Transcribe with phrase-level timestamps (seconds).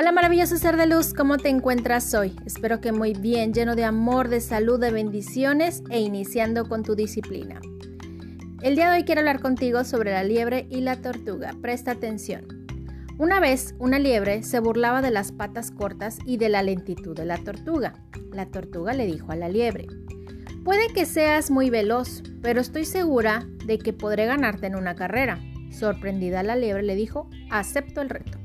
[0.00, 2.34] Hola maravilloso ser de luz, ¿cómo te encuentras hoy?
[2.46, 6.94] Espero que muy bien, lleno de amor, de salud, de bendiciones e iniciando con tu
[6.94, 7.60] disciplina.
[8.62, 11.54] El día de hoy quiero hablar contigo sobre la liebre y la tortuga.
[11.60, 12.66] Presta atención.
[13.18, 17.26] Una vez una liebre se burlaba de las patas cortas y de la lentitud de
[17.26, 17.92] la tortuga.
[18.32, 19.86] La tortuga le dijo a la liebre,
[20.64, 25.38] Puede que seas muy veloz, pero estoy segura de que podré ganarte en una carrera.
[25.70, 28.39] Sorprendida la liebre le dijo, acepto el reto.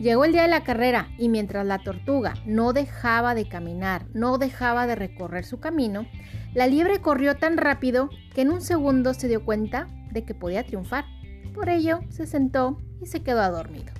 [0.00, 4.38] Llegó el día de la carrera y mientras la tortuga no dejaba de caminar, no
[4.38, 6.06] dejaba de recorrer su camino,
[6.54, 10.64] la liebre corrió tan rápido que en un segundo se dio cuenta de que podía
[10.64, 11.04] triunfar.
[11.52, 13.92] Por ello se sentó y se quedó a dormido.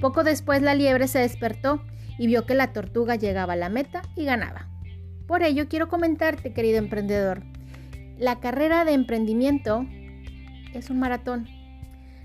[0.00, 1.82] Poco después la liebre se despertó
[2.18, 4.68] y vio que la tortuga llegaba a la meta y ganaba.
[5.28, 7.42] Por ello quiero comentarte, querido emprendedor,
[8.18, 9.86] la carrera de emprendimiento
[10.74, 11.46] es un maratón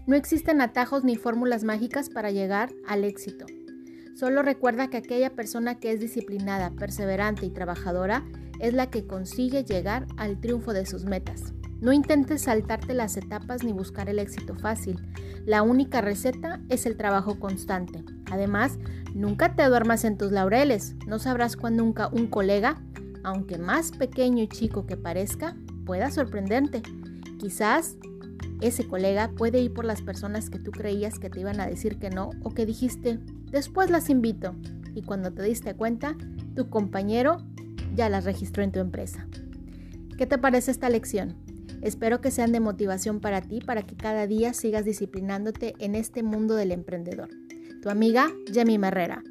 [0.06, 3.46] no existen atajos ni fórmulas mágicas para llegar al éxito.
[4.16, 8.24] Solo recuerda que aquella persona que es disciplinada, perseverante y trabajadora
[8.60, 11.54] es la que consigue llegar al triunfo de sus metas.
[11.82, 15.02] No intentes saltarte las etapas ni buscar el éxito fácil.
[15.46, 18.06] La única receta es el trabajo constante.
[18.32, 18.80] Además,
[19.14, 20.96] nunca te duermas en tus laureles.
[21.08, 22.82] No sabrás cuándo nunca un colega,
[23.24, 26.84] aunque más pequeño y chico que parezca, pueda sorprenderte.
[27.38, 27.98] Quizás
[28.62, 31.98] ese colega puede ir por las personas que tú creías que te iban a decir
[31.98, 33.20] que no o que dijiste,
[33.52, 34.56] después las invito.
[34.96, 36.16] Y cuando te diste cuenta,
[36.56, 37.38] tu compañero
[37.96, 39.28] ya las registró en tu empresa.
[40.18, 41.36] ¿Qué te parece esta lección?
[41.82, 46.24] Espero que sean de motivación para ti, para que cada día sigas disciplinándote en este
[46.24, 47.30] mundo del emprendedor.
[47.82, 49.24] Tu amiga, Jemmy Herrera.